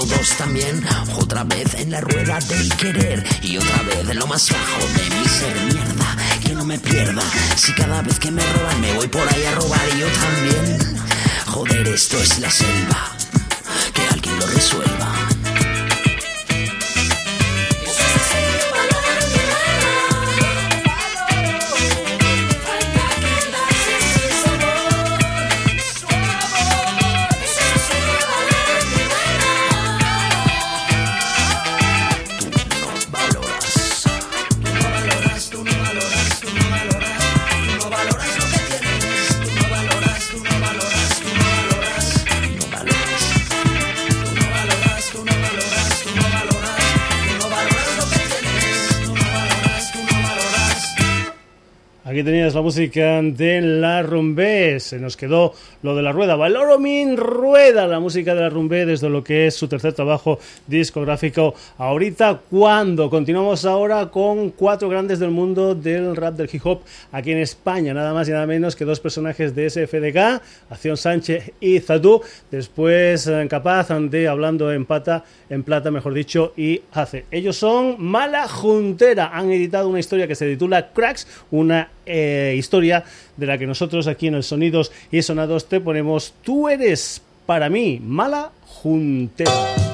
[0.00, 0.82] o dos también.
[1.16, 5.16] Otra vez en la rueda del querer y otra vez en lo más bajo de
[5.16, 6.16] mi ser mierda.
[6.42, 7.22] Que no me pierda.
[7.56, 11.00] Si cada vez que me roban me voy por ahí a robar y yo también.
[11.46, 13.12] Joder, esto es la selva.
[13.92, 15.29] Que alguien lo resuelva.
[52.24, 54.80] Tenías la música de la Rumbé.
[54.80, 56.36] Se nos quedó lo de la rueda.
[56.36, 61.54] Valoromin Rueda, la música de la Rumbé desde lo que es su tercer trabajo discográfico.
[61.78, 66.80] Ahorita, cuando continuamos ahora con cuatro grandes del mundo del rap del hip hop
[67.12, 67.94] aquí en España.
[67.94, 72.22] Nada más y nada menos que dos personajes de SFDK, Acción Sánchez y Zatú.
[72.50, 77.24] Después, eh, capaz de hablando en pata, en plata, mejor dicho, y hace.
[77.30, 79.30] Ellos son Mala Juntera.
[79.32, 83.04] Han editado una historia que se titula Cracks, una eh, historia
[83.36, 87.68] de la que nosotros aquí en el Sonidos y Sonados te ponemos Tú eres para
[87.68, 89.89] mí mala juntera.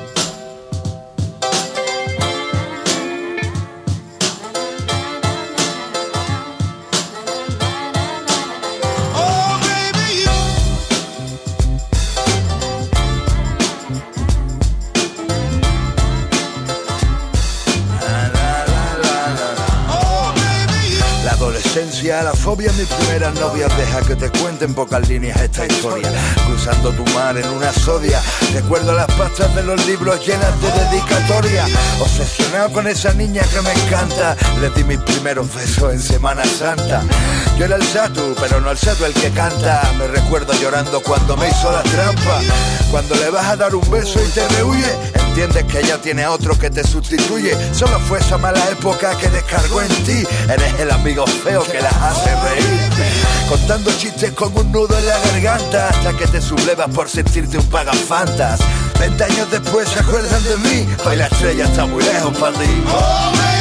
[22.22, 26.10] La fobia, mi primera novia Deja que te cuenten pocas líneas esta historia.
[26.46, 28.20] Cruzando tu mar en una sodia.
[28.52, 31.66] Recuerdo las pastas de los libros llenas de dedicatoria.
[32.00, 34.36] Obsesionado con esa niña que me encanta.
[34.60, 37.02] Le di mis primeros besos en Semana Santa.
[37.58, 39.82] Yo era el Satu, pero no el Satu el que canta.
[39.98, 42.40] Me recuerdo llorando cuando me hizo la trampa.
[42.90, 44.92] Cuando le vas a dar un beso y te rehuye,
[45.37, 47.55] entiendes que ella tiene otro que te sustituye.
[47.74, 50.22] Solo fue esa mala época que descargó en ti.
[50.49, 52.91] Eres el amigo feo que la hace reír.
[53.47, 57.66] Contando chistes con un nudo en la garganta hasta que te sublevas por sentirte un
[57.66, 58.61] pagafantas.
[58.99, 63.55] Veinte años después se acuerdan de mí, hoy la estrella está muy lejos para ti.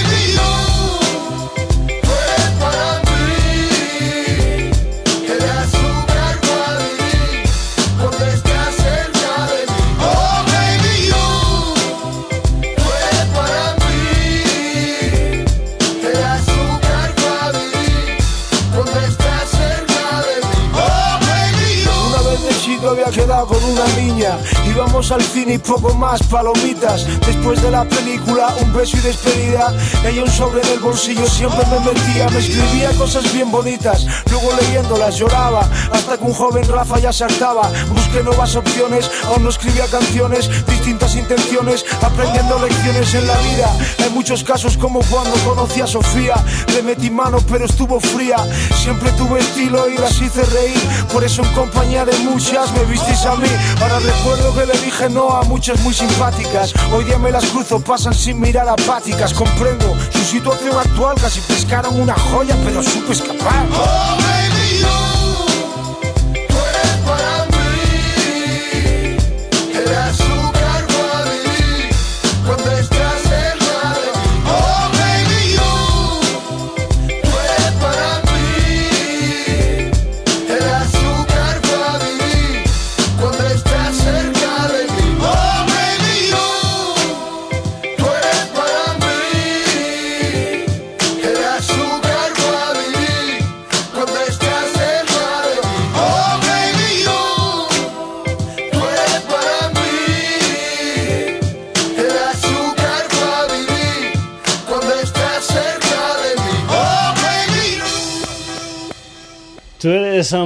[23.43, 24.37] Con una niña
[24.75, 27.07] Íbamos al cine y poco más, palomitas.
[27.25, 29.73] Después de la película, un beso y despedida.
[30.05, 32.27] Ella un sobre en el bolsillo siempre me metía.
[32.29, 34.05] Me escribía cosas bien bonitas.
[34.29, 35.61] Luego leyéndolas lloraba.
[35.93, 37.71] Hasta que un joven Rafa ya saltaba.
[37.87, 40.49] Busqué nuevas opciones, aún no escribía canciones.
[40.67, 43.71] Distintas intenciones, aprendiendo lecciones en la vida.
[44.03, 46.35] Hay muchos casos como cuando conocí a Sofía.
[46.73, 48.37] Le metí mano, pero estuvo fría.
[48.75, 50.81] Siempre tuve estilo y las hice reír.
[51.13, 53.47] Por eso en compañía de muchas me visteis a mí.
[53.81, 56.73] Ahora recuerdo que le dije no a muchas muy simpáticas.
[56.91, 59.33] Hoy día me las cruzo, pasan sin mirar apáticas.
[59.33, 63.65] Comprendo su situación actual, casi pescaron una joya, pero supe escapar.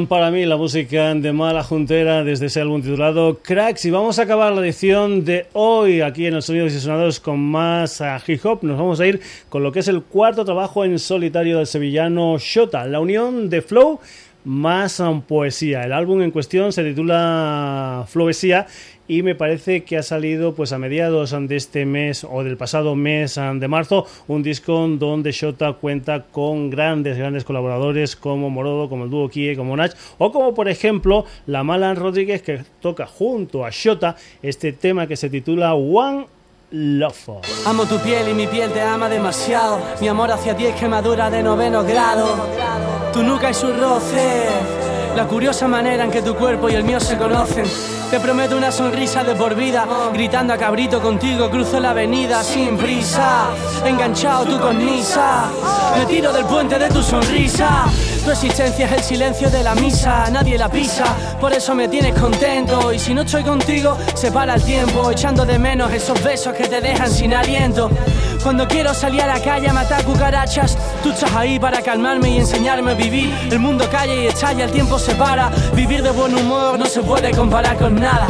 [0.08, 4.22] Para mí la música de Mala Juntera desde ese álbum titulado Cracks y vamos a
[4.22, 8.60] acabar la edición de hoy aquí en los Sonidos y Sonados con más hip hop.
[8.62, 9.20] Nos vamos a ir
[9.50, 13.64] con lo que es el cuarto trabajo en solitario del sevillano Shota, la unión de
[13.64, 14.00] flow
[14.44, 15.84] más poesía.
[15.84, 18.68] El álbum en cuestión se titula Flowesía
[19.10, 22.95] y me parece que ha salido pues a mediados de este mes o del pasado
[22.95, 29.05] mes de marzo un disco donde Shota cuenta con grandes grandes colaboradores como Morodo, como
[29.05, 33.66] el dúo Kie, como Nach o como por ejemplo la Malan Rodríguez que toca junto
[33.66, 36.28] a Shota este tema que se titula One
[36.72, 37.41] Love.
[37.66, 39.80] Amo tu piel y mi piel te ama demasiado.
[40.01, 42.28] Mi amor hacia ti es quemadura de noveno grado.
[43.12, 44.89] Tu nuca y su roce.
[45.16, 47.66] La curiosa manera en que tu cuerpo y el mío se conocen.
[48.10, 49.86] Te prometo una sonrisa de por vida.
[50.14, 53.49] Gritando a cabrito contigo, cruzo la avenida sin prisa.
[53.86, 55.45] Enganchado tú con Nisa.
[55.97, 57.86] Me tiro del puente de tu sonrisa.
[58.24, 61.05] Tu existencia es el silencio de la misa, nadie la pisa,
[61.39, 62.91] por eso me tienes contento.
[62.91, 66.68] Y si no estoy contigo, se para el tiempo, echando de menos esos besos que
[66.68, 67.89] te dejan sin aliento.
[68.44, 72.38] Cuando quiero salir a la calle a matar cucarachas, tú estás ahí para calmarme y
[72.38, 73.34] enseñarme a vivir.
[73.52, 75.50] El mundo calla y estalla, el tiempo se para.
[75.74, 78.28] Vivir de buen humor no se puede comparar con nada.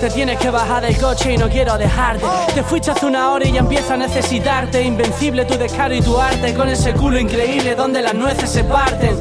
[0.00, 2.24] Te tienes que bajar del coche y no quiero dejarte.
[2.54, 4.82] Te fuiste hace una hora y ya empiezo a necesitarte.
[4.82, 9.18] Invencible tu descaro y tu arte, con ese culo increíble donde las nueces se parten.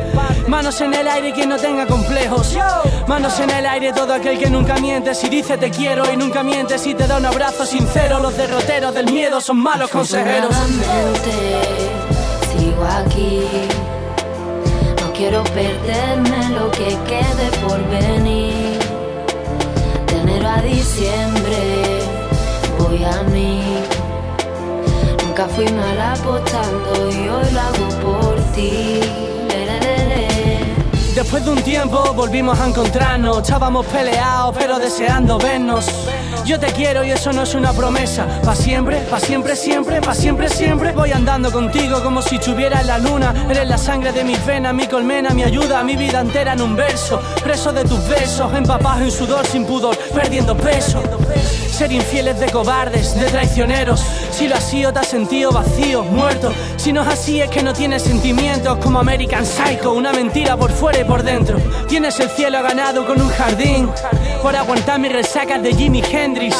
[0.48, 2.58] Manos en el aire quien no tenga complejos.
[3.08, 5.16] Manos en el aire todo aquel que nunca miente.
[5.16, 8.20] Si dice te quiero y nunca miente, si te da un abrazo sincero.
[8.20, 10.56] Los derroteros del miedo son malos consejeros.
[12.52, 13.42] Sigo aquí.
[15.02, 18.80] No quiero perderme lo que quede por venir.
[20.08, 22.00] De enero a diciembre
[22.80, 23.62] voy a mí.
[25.26, 29.02] Nunca fui mal apostando y hoy lo hago por ti.
[31.14, 35.86] Después de un tiempo volvimos a encontrarnos, estábamos peleados pero deseando vernos.
[36.46, 38.26] Yo te quiero y eso no es una promesa.
[38.44, 40.92] Pa' siempre, pa' siempre, siempre, pa' siempre, siempre.
[40.94, 43.34] Voy andando contigo como si estuviera en la luna.
[43.50, 46.76] Eres la sangre de mis venas, mi colmena, mi ayuda, mi vida entera en un
[46.76, 47.22] verso.
[47.44, 51.02] Preso de tus besos, empapado en sudor sin pudor, perdiendo peso.
[51.72, 54.04] Ser infieles de cobardes, de traicioneros.
[54.32, 56.52] Si lo has sido, te has sentido vacío, muerto.
[56.78, 60.72] Si no es así, es que no tienes sentimientos como American Psycho, una mentira por
[60.72, 61.58] fuera y por dentro.
[61.88, 63.90] Tienes el cielo ganado con un jardín
[64.42, 66.56] por aguantar mis resacas de Jimi Hendrix.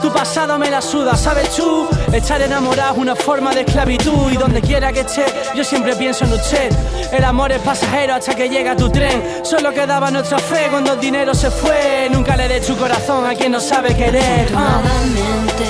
[0.00, 1.88] Tu pasado me la suda, ¿sabes tú?
[2.12, 6.24] Estar enamorado es una forma de esclavitud y donde quiera que esté, yo siempre pienso
[6.24, 6.70] en usted.
[7.12, 9.22] El amor es pasajero hasta que llega tu tren.
[9.42, 12.08] Solo quedaba nuestra fe cuando el dinero se fue.
[12.10, 14.52] Nunca le dé tu corazón a quien no sabe querer.
[14.54, 15.64] Afortunadamente,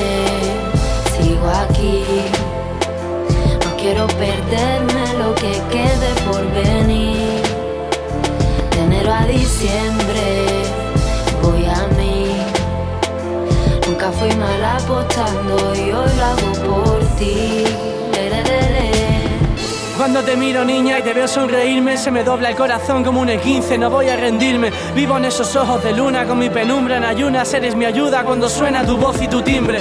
[1.20, 2.04] sigo aquí.
[3.64, 7.42] No quiero perderme lo que quede por venir.
[8.70, 10.53] De enero a diciembre
[14.24, 17.64] fui mal apostando y hoy lo hago por ti.
[19.96, 23.28] Cuando te miro niña y te veo sonreírme Se me dobla el corazón como un
[23.28, 27.04] E15 No voy a rendirme Vivo en esos ojos de luna Con mi penumbra en
[27.04, 29.80] ayunas Eres mi ayuda cuando suena tu voz y tu timbre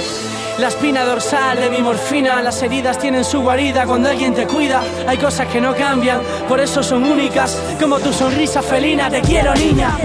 [0.56, 4.84] la espina dorsal de mi morfina, las heridas tienen su guarida cuando alguien te cuida.
[5.04, 9.10] Hay cosas que no cambian, por eso son únicas, como tu sonrisa felina.
[9.10, 9.98] Te quiero, niña.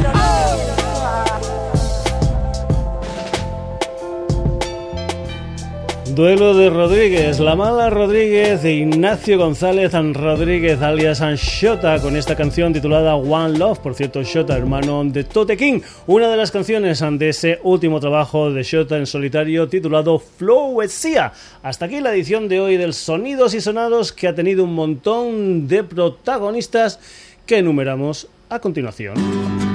[6.20, 12.74] Duelo de Rodríguez, La Mala Rodríguez e Ignacio González Rodríguez alias Anshota con esta canción
[12.74, 13.80] titulada One Love.
[13.80, 18.52] Por cierto, Shota, hermano de Tote King, una de las canciones de ese último trabajo
[18.52, 21.32] de Shota en solitario titulado Flowesía.
[21.64, 25.70] Hasta aquí la edición de hoy del Sonidos y Sonados que ha tenido un montón
[25.70, 27.00] de protagonistas
[27.46, 29.69] que enumeramos a continuación.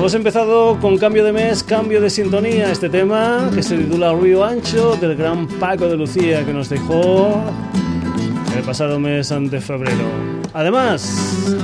[0.00, 4.42] Hemos empezado con cambio de mes, cambio de sintonía, este tema que se titula Río
[4.42, 7.38] Ancho del gran Paco de Lucía que nos dejó
[8.56, 10.06] el pasado mes de febrero.
[10.54, 11.54] Además,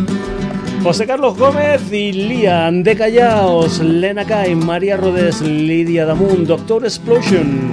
[0.82, 7.72] José Carlos Gómez y Lía de Callaos, Lena Kai, María Rodés, Lidia Damun, Doctor Explosion,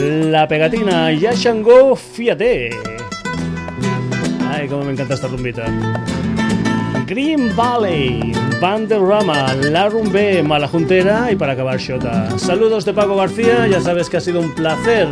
[0.00, 2.70] La Pegatina, Yashango, fíjate.
[4.48, 5.64] Ay, cómo me encanta esta rumbita.
[7.04, 12.38] Green Valley, Banderrama, La Rumbe, Malajuntera y para acabar Shota.
[12.38, 15.08] Saludos de Paco García, ya sabes que ha sido un placer